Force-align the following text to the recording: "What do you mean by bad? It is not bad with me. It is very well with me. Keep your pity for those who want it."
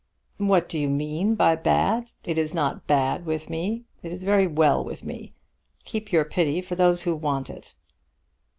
"What 0.39 0.67
do 0.67 0.79
you 0.79 0.89
mean 0.89 1.35
by 1.35 1.55
bad? 1.55 2.09
It 2.23 2.39
is 2.39 2.55
not 2.55 2.87
bad 2.87 3.23
with 3.23 3.51
me. 3.51 3.83
It 4.01 4.11
is 4.11 4.23
very 4.23 4.47
well 4.47 4.83
with 4.83 5.03
me. 5.03 5.35
Keep 5.83 6.11
your 6.11 6.25
pity 6.25 6.59
for 6.59 6.73
those 6.73 7.01
who 7.03 7.13
want 7.15 7.51
it." 7.51 7.75